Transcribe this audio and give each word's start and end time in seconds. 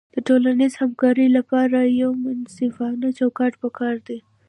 د 0.15 0.15
ټولنیزې 0.27 0.77
همکارۍ 0.81 1.27
لپاره 1.37 1.77
یو 2.01 2.11
منصفانه 2.23 3.07
چوکاټ 3.19 3.53
پکار 3.63 3.95
دی. 4.07 4.19